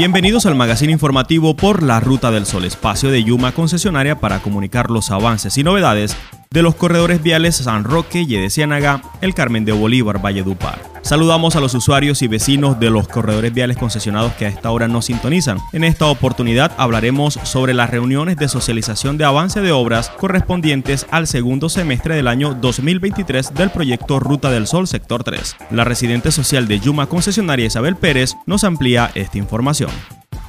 Bienvenidos 0.00 0.46
al 0.46 0.54
magazine 0.54 0.92
informativo 0.92 1.54
por 1.54 1.82
la 1.82 2.00
Ruta 2.00 2.30
del 2.30 2.46
Sol, 2.46 2.64
espacio 2.64 3.10
de 3.10 3.22
Yuma 3.22 3.52
concesionaria 3.52 4.18
para 4.18 4.38
comunicar 4.38 4.90
los 4.90 5.10
avances 5.10 5.58
y 5.58 5.62
novedades 5.62 6.16
de 6.48 6.62
los 6.62 6.74
corredores 6.74 7.22
viales 7.22 7.56
San 7.56 7.84
Roque, 7.84 8.24
Yede 8.24 8.48
Ciénaga, 8.48 9.02
El 9.20 9.34
Carmen 9.34 9.66
de 9.66 9.72
Bolívar, 9.72 10.22
Valledupar. 10.22 10.89
Saludamos 11.02 11.56
a 11.56 11.60
los 11.60 11.74
usuarios 11.74 12.22
y 12.22 12.28
vecinos 12.28 12.78
de 12.78 12.90
los 12.90 13.08
corredores 13.08 13.52
viales 13.52 13.76
concesionados 13.76 14.32
que 14.34 14.46
a 14.46 14.48
esta 14.48 14.70
hora 14.70 14.88
nos 14.88 15.06
sintonizan. 15.06 15.58
En 15.72 15.84
esta 15.84 16.06
oportunidad 16.06 16.72
hablaremos 16.76 17.38
sobre 17.42 17.74
las 17.74 17.90
reuniones 17.90 18.36
de 18.36 18.48
socialización 18.48 19.18
de 19.18 19.24
avance 19.24 19.60
de 19.60 19.72
obras 19.72 20.10
correspondientes 20.10 21.06
al 21.10 21.26
segundo 21.26 21.68
semestre 21.68 22.14
del 22.14 22.28
año 22.28 22.54
2023 22.54 23.54
del 23.54 23.70
proyecto 23.70 24.20
Ruta 24.20 24.50
del 24.50 24.66
Sol 24.66 24.86
Sector 24.86 25.24
3. 25.24 25.56
La 25.70 25.84
residente 25.84 26.30
social 26.32 26.68
de 26.68 26.80
Yuma 26.80 27.06
Concesionaria 27.06 27.66
Isabel 27.66 27.96
Pérez 27.96 28.36
nos 28.46 28.64
amplía 28.64 29.10
esta 29.14 29.38
información. 29.38 29.90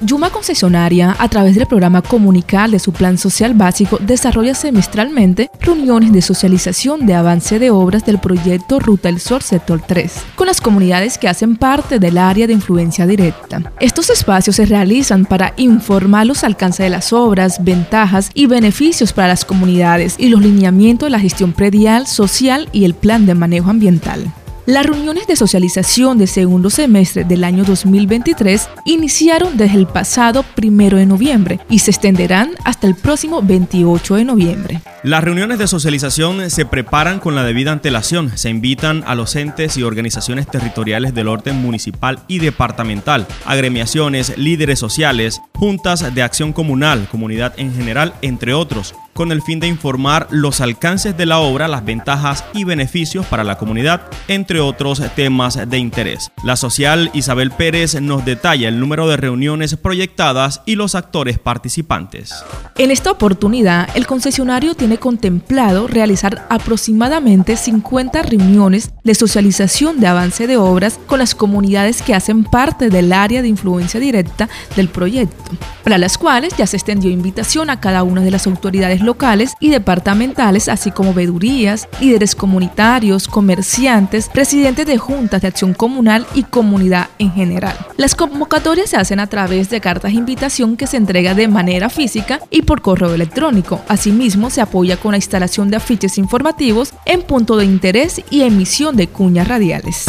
Yuma 0.00 0.28
Concesionaria, 0.28 1.16
a 1.18 1.28
través 1.28 1.54
del 1.54 1.66
programa 1.66 2.02
Comunicar 2.02 2.68
de 2.68 2.78
su 2.78 2.92
Plan 2.92 3.16
Social 3.16 3.54
Básico, 3.54 3.98
desarrolla 4.00 4.54
semestralmente 4.54 5.50
reuniones 5.60 6.12
de 6.12 6.20
socialización 6.20 7.06
de 7.06 7.14
avance 7.14 7.58
de 7.58 7.70
obras 7.70 8.04
del 8.04 8.18
proyecto 8.18 8.78
Ruta 8.78 9.08
del 9.08 9.20
Sol 9.20 9.40
Sector 9.40 9.80
3, 9.86 10.12
con 10.34 10.48
las 10.48 10.60
comunidades 10.60 11.16
que 11.16 11.28
hacen 11.28 11.56
parte 11.56 11.98
del 11.98 12.18
área 12.18 12.46
de 12.46 12.52
influencia 12.52 13.06
directa. 13.06 13.72
Estos 13.80 14.10
espacios 14.10 14.56
se 14.56 14.66
realizan 14.66 15.24
para 15.24 15.54
informar 15.56 16.26
los 16.26 16.44
alcances 16.44 16.84
de 16.84 16.90
las 16.90 17.14
obras, 17.14 17.64
ventajas 17.64 18.30
y 18.34 18.46
beneficios 18.46 19.14
para 19.14 19.28
las 19.28 19.46
comunidades 19.46 20.16
y 20.18 20.28
los 20.28 20.42
lineamientos 20.42 21.06
de 21.06 21.10
la 21.10 21.20
gestión 21.20 21.54
predial, 21.54 22.06
social 22.06 22.68
y 22.72 22.84
el 22.84 22.94
plan 22.94 23.24
de 23.24 23.34
manejo 23.34 23.70
ambiental. 23.70 24.30
Las 24.66 24.84
reuniones 24.84 25.28
de 25.28 25.36
socialización 25.36 26.18
de 26.18 26.26
segundo 26.26 26.70
semestre 26.70 27.22
del 27.22 27.44
año 27.44 27.62
2023 27.62 28.68
iniciaron 28.84 29.56
desde 29.56 29.78
el 29.78 29.86
pasado 29.86 30.42
primero 30.42 30.96
de 30.96 31.06
noviembre 31.06 31.60
y 31.70 31.78
se 31.78 31.92
extenderán 31.92 32.50
hasta 32.64 32.88
el 32.88 32.96
próximo 32.96 33.42
28 33.42 34.16
de 34.16 34.24
noviembre. 34.24 34.80
Las 35.04 35.22
reuniones 35.22 35.60
de 35.60 35.68
socialización 35.68 36.50
se 36.50 36.66
preparan 36.66 37.20
con 37.20 37.36
la 37.36 37.44
debida 37.44 37.70
antelación. 37.70 38.36
Se 38.36 38.50
invitan 38.50 39.04
a 39.06 39.14
los 39.14 39.36
entes 39.36 39.76
y 39.76 39.84
organizaciones 39.84 40.48
territoriales 40.48 41.14
del 41.14 41.28
orden 41.28 41.62
municipal 41.62 42.18
y 42.26 42.40
departamental, 42.40 43.28
agremiaciones, 43.44 44.36
líderes 44.36 44.80
sociales, 44.80 45.42
juntas 45.54 46.12
de 46.12 46.22
acción 46.22 46.52
comunal, 46.52 47.06
comunidad 47.08 47.54
en 47.56 47.72
general, 47.72 48.14
entre 48.20 48.52
otros 48.52 48.96
con 49.16 49.32
el 49.32 49.42
fin 49.42 49.58
de 49.58 49.66
informar 49.66 50.28
los 50.30 50.60
alcances 50.60 51.16
de 51.16 51.26
la 51.26 51.40
obra, 51.40 51.66
las 51.66 51.84
ventajas 51.84 52.44
y 52.54 52.62
beneficios 52.62 53.26
para 53.26 53.42
la 53.42 53.58
comunidad, 53.58 54.02
entre 54.28 54.60
otros 54.60 55.02
temas 55.16 55.58
de 55.68 55.78
interés. 55.78 56.30
La 56.44 56.54
social 56.54 57.10
Isabel 57.14 57.50
Pérez 57.50 58.00
nos 58.00 58.24
detalla 58.24 58.68
el 58.68 58.78
número 58.78 59.08
de 59.08 59.16
reuniones 59.16 59.74
proyectadas 59.74 60.62
y 60.66 60.76
los 60.76 60.94
actores 60.94 61.40
participantes. 61.40 62.32
En 62.76 62.92
esta 62.92 63.10
oportunidad, 63.10 63.88
el 63.96 64.06
concesionario 64.06 64.74
tiene 64.74 64.98
contemplado 64.98 65.88
realizar 65.88 66.46
aproximadamente 66.50 67.56
50 67.56 68.22
reuniones 68.22 68.90
de 69.02 69.14
socialización 69.14 69.98
de 69.98 70.06
avance 70.06 70.46
de 70.46 70.58
obras 70.58 71.00
con 71.06 71.18
las 71.18 71.34
comunidades 71.34 72.02
que 72.02 72.14
hacen 72.14 72.44
parte 72.44 72.90
del 72.90 73.12
área 73.12 73.42
de 73.42 73.48
influencia 73.48 73.98
directa 73.98 74.48
del 74.76 74.88
proyecto, 74.88 75.52
para 75.82 75.96
las 75.96 76.18
cuales 76.18 76.54
ya 76.56 76.66
se 76.66 76.76
extendió 76.76 77.10
invitación 77.10 77.70
a 77.70 77.80
cada 77.80 78.02
una 78.02 78.20
de 78.20 78.30
las 78.30 78.46
autoridades 78.46 79.00
locales 79.06 79.54
y 79.60 79.70
departamentales, 79.70 80.68
así 80.68 80.90
como 80.90 81.14
vedurías, 81.14 81.88
líderes 82.00 82.34
comunitarios, 82.34 83.28
comerciantes, 83.28 84.28
presidentes 84.28 84.86
de 84.86 84.98
juntas 84.98 85.40
de 85.40 85.48
acción 85.48 85.72
comunal 85.72 86.26
y 86.34 86.42
comunidad 86.42 87.08
en 87.18 87.32
general. 87.32 87.76
Las 87.96 88.14
convocatorias 88.14 88.90
se 88.90 88.96
hacen 88.96 89.20
a 89.20 89.28
través 89.28 89.70
de 89.70 89.80
cartas 89.80 90.12
de 90.12 90.18
invitación 90.18 90.76
que 90.76 90.86
se 90.86 90.98
entrega 90.98 91.34
de 91.34 91.48
manera 91.48 91.88
física 91.88 92.40
y 92.50 92.62
por 92.62 92.82
correo 92.82 93.14
electrónico. 93.14 93.80
Asimismo, 93.88 94.50
se 94.50 94.60
apoya 94.60 94.98
con 94.98 95.12
la 95.12 95.18
instalación 95.18 95.70
de 95.70 95.76
afiches 95.76 96.18
informativos 96.18 96.92
en 97.06 97.22
punto 97.22 97.56
de 97.56 97.64
interés 97.64 98.20
y 98.28 98.42
emisión 98.42 98.96
de 98.96 99.08
cuñas 99.08 99.48
radiales. 99.48 100.06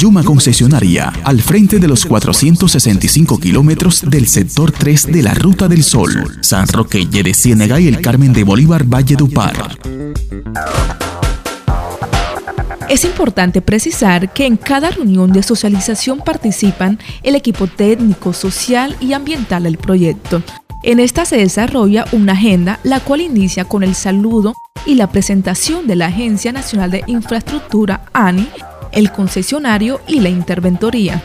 Yuma 0.00 0.22
Concesionaria, 0.24 1.12
al 1.24 1.40
frente 1.40 1.78
de 1.78 1.88
los 1.88 2.04
465 2.06 3.38
kilómetros 3.38 4.02
del 4.06 4.28
sector 4.28 4.72
3 4.72 5.12
de 5.12 5.22
la 5.22 5.34
Ruta 5.34 5.68
del 5.68 5.84
Sol, 5.84 6.38
San 6.40 6.66
Roque, 6.68 7.06
de 7.06 7.34
Ciénega 7.34 7.80
y 7.80 7.88
el 7.88 8.00
Carmen 8.00 8.32
de 8.32 8.44
Bolívar 8.44 8.84
Valle 8.84 9.16
Par. 9.32 9.78
Es 12.88 13.04
importante 13.04 13.62
precisar 13.62 14.32
que 14.32 14.46
en 14.46 14.56
cada 14.56 14.90
reunión 14.90 15.32
de 15.32 15.42
socialización 15.42 16.20
participan 16.20 16.98
el 17.22 17.34
equipo 17.34 17.66
técnico, 17.66 18.32
social 18.32 18.96
y 19.00 19.14
ambiental 19.14 19.62
del 19.64 19.78
proyecto. 19.78 20.42
En 20.82 21.00
esta 21.00 21.24
se 21.24 21.36
desarrolla 21.36 22.04
una 22.12 22.34
agenda 22.34 22.78
la 22.82 23.00
cual 23.00 23.22
inicia 23.22 23.64
con 23.64 23.82
el 23.82 23.94
saludo 23.94 24.54
y 24.86 24.96
la 24.96 25.10
presentación 25.10 25.86
de 25.86 25.96
la 25.96 26.06
Agencia 26.06 26.52
Nacional 26.52 26.90
de 26.90 27.02
Infraestructura 27.06 28.04
ANI, 28.12 28.48
el 28.94 29.12
concesionario 29.12 30.00
y 30.06 30.20
la 30.20 30.28
interventoría. 30.28 31.22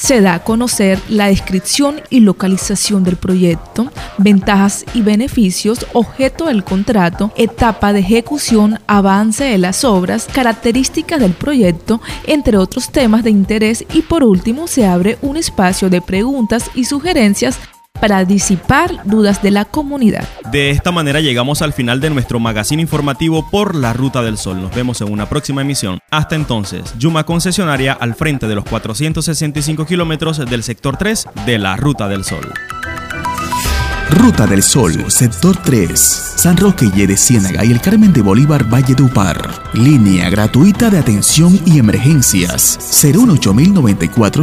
Se 0.00 0.22
da 0.22 0.34
a 0.34 0.44
conocer 0.44 0.98
la 1.10 1.26
descripción 1.26 2.00
y 2.08 2.20
localización 2.20 3.04
del 3.04 3.16
proyecto, 3.16 3.92
ventajas 4.16 4.86
y 4.94 5.02
beneficios, 5.02 5.86
objeto 5.92 6.46
del 6.46 6.64
contrato, 6.64 7.30
etapa 7.36 7.92
de 7.92 8.00
ejecución, 8.00 8.78
avance 8.86 9.44
de 9.44 9.58
las 9.58 9.84
obras, 9.84 10.26
características 10.32 11.20
del 11.20 11.32
proyecto, 11.32 12.00
entre 12.26 12.56
otros 12.56 12.88
temas 12.90 13.24
de 13.24 13.30
interés 13.30 13.84
y 13.92 14.00
por 14.00 14.24
último 14.24 14.68
se 14.68 14.86
abre 14.86 15.18
un 15.20 15.36
espacio 15.36 15.90
de 15.90 16.00
preguntas 16.00 16.70
y 16.74 16.84
sugerencias 16.84 17.58
para 18.00 18.24
disipar 18.24 19.02
dudas 19.04 19.42
de 19.42 19.50
la 19.50 19.64
comunidad. 19.64 20.26
De 20.50 20.70
esta 20.70 20.90
manera 20.90 21.20
llegamos 21.20 21.62
al 21.62 21.72
final 21.72 22.00
de 22.00 22.10
nuestro 22.10 22.40
magazine 22.40 22.82
informativo 22.82 23.48
por 23.50 23.74
la 23.74 23.92
Ruta 23.92 24.22
del 24.22 24.38
Sol. 24.38 24.60
Nos 24.60 24.74
vemos 24.74 25.00
en 25.00 25.12
una 25.12 25.28
próxima 25.28 25.62
emisión. 25.62 25.98
Hasta 26.10 26.34
entonces, 26.34 26.94
Yuma 26.98 27.24
Concesionaria 27.24 27.92
al 27.92 28.14
frente 28.14 28.48
de 28.48 28.54
los 28.54 28.64
465 28.64 29.86
kilómetros 29.86 30.38
del 30.38 30.62
sector 30.62 30.96
3 30.96 31.28
de 31.46 31.58
la 31.58 31.76
Ruta 31.76 32.08
del 32.08 32.24
Sol. 32.24 32.52
Ruta 34.10 34.44
del 34.44 34.62
Sol, 34.64 35.04
sector 35.08 35.56
3, 35.56 36.34
San 36.34 36.56
Roque 36.56 36.90
y 36.92 37.06
de 37.06 37.16
Ciénaga 37.16 37.64
y 37.64 37.70
el 37.70 37.80
Carmen 37.80 38.12
de 38.12 38.22
Bolívar 38.22 38.64
Valle 38.64 39.00
Upar. 39.00 39.62
Línea 39.72 40.28
gratuita 40.30 40.90
de 40.90 40.98
atención 40.98 41.58
y 41.64 41.78
emergencias 41.78 42.76
018 43.00 43.54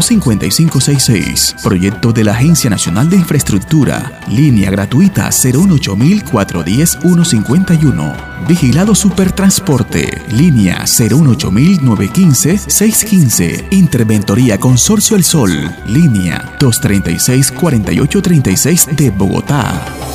5566 0.02 1.56
Proyecto 1.62 2.14
de 2.14 2.24
la 2.24 2.32
Agencia 2.32 2.70
Nacional 2.70 3.10
de 3.10 3.18
Infraestructura. 3.18 4.22
Línea 4.30 4.72
gratuita 4.72 5.30
018 5.32 5.98
410 6.32 7.00
151 7.02 8.38
Vigilado 8.48 8.96
Supertransporte. 8.96 10.22
Línea 10.32 10.86
018 10.86 11.52
915 11.52 12.58
615 12.58 13.68
Interventoría 13.72 14.60
Consorcio 14.60 15.18
El 15.18 15.26
Sol. 15.26 15.52
Línea 15.88 16.56
236 16.60 17.52
4836 17.52 18.88
de 18.96 19.10
Bogotá. 19.10 19.57
啊。 19.58 20.07